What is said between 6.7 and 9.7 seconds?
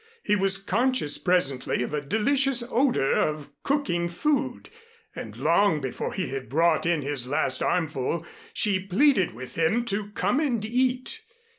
in his last armful, she pleaded with